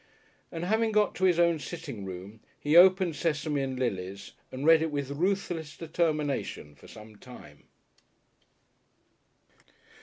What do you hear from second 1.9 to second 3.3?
room, he opened